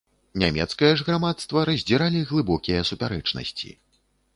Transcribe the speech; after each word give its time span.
Нямецкае 0.43 0.89
ж 1.01 1.05
грамадства 1.11 1.67
раздзіралі 1.71 2.25
глыбокія 2.33 2.87
супярэчнасці. 2.93 3.69